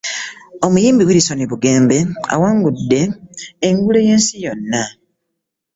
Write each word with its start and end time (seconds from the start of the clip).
Omuyimbi 0.65 1.07
Wilson 1.07 1.39
Bugembe 1.51 1.97
awangudde 2.33 3.01
engule 3.67 3.99
yensi 4.07 4.35
yonna. 4.45 4.83